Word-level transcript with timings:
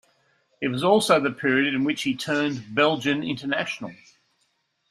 It 0.59 0.69
was 0.69 0.83
also 0.83 1.19
the 1.19 1.29
period 1.29 1.75
in 1.75 1.83
which 1.83 2.01
he 2.01 2.15
turned 2.15 2.73
Belgian 2.73 3.21
international. 3.23 3.91